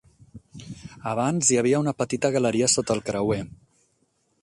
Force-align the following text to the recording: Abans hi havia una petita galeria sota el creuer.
Abans 1.11 1.51
hi 1.55 1.61
havia 1.63 1.83
una 1.87 1.95
petita 2.01 2.35
galeria 2.39 2.73
sota 2.77 2.99
el 2.99 3.07
creuer. 3.11 3.43